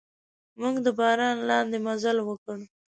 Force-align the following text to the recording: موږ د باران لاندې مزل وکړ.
موږ 0.59 0.75
د 0.85 0.87
باران 0.99 1.35
لاندې 1.49 1.77
مزل 1.85 2.17
وکړ. 2.27 2.57